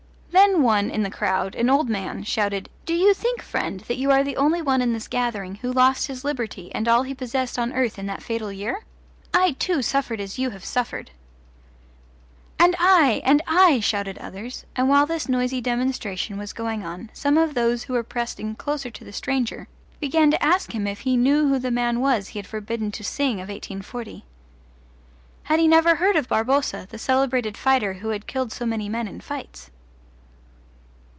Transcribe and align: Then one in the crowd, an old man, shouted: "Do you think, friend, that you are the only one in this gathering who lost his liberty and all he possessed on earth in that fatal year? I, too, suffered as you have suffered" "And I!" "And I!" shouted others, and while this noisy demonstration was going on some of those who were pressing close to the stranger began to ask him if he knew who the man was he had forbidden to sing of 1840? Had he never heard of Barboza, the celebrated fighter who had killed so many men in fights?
Then 0.33 0.61
one 0.63 0.89
in 0.89 1.03
the 1.03 1.11
crowd, 1.11 1.55
an 1.55 1.69
old 1.69 1.89
man, 1.89 2.23
shouted: 2.23 2.69
"Do 2.85 2.93
you 2.95 3.13
think, 3.13 3.41
friend, 3.41 3.81
that 3.81 3.97
you 3.97 4.11
are 4.11 4.23
the 4.23 4.37
only 4.37 4.61
one 4.61 4.81
in 4.81 4.93
this 4.93 5.07
gathering 5.09 5.55
who 5.55 5.71
lost 5.71 6.07
his 6.07 6.23
liberty 6.23 6.73
and 6.73 6.87
all 6.87 7.03
he 7.03 7.13
possessed 7.13 7.59
on 7.59 7.73
earth 7.73 7.99
in 7.99 8.05
that 8.07 8.23
fatal 8.23 8.51
year? 8.51 8.83
I, 9.33 9.51
too, 9.53 9.81
suffered 9.81 10.21
as 10.21 10.39
you 10.39 10.49
have 10.51 10.63
suffered" 10.63 11.11
"And 12.61 12.75
I!" 12.79 13.21
"And 13.25 13.41
I!" 13.45 13.81
shouted 13.81 14.17
others, 14.19 14.65
and 14.75 14.87
while 14.89 15.05
this 15.05 15.27
noisy 15.29 15.59
demonstration 15.61 16.37
was 16.37 16.53
going 16.53 16.83
on 16.85 17.09
some 17.13 17.37
of 17.37 17.53
those 17.53 17.83
who 17.83 17.93
were 17.93 18.03
pressing 18.03 18.55
close 18.55 18.83
to 18.83 19.03
the 19.03 19.13
stranger 19.13 19.67
began 19.99 20.31
to 20.31 20.41
ask 20.43 20.71
him 20.73 20.87
if 20.87 21.01
he 21.01 21.17
knew 21.17 21.49
who 21.49 21.59
the 21.59 21.71
man 21.71 21.99
was 21.99 22.29
he 22.29 22.39
had 22.39 22.47
forbidden 22.47 22.89
to 22.93 23.03
sing 23.03 23.35
of 23.35 23.49
1840? 23.49 24.23
Had 25.43 25.59
he 25.59 25.67
never 25.67 25.95
heard 25.95 26.15
of 26.15 26.29
Barboza, 26.29 26.87
the 26.89 26.97
celebrated 26.97 27.57
fighter 27.57 27.95
who 27.95 28.09
had 28.09 28.27
killed 28.27 28.51
so 28.53 28.65
many 28.65 28.87
men 28.89 29.07
in 29.09 29.19
fights? 29.19 29.69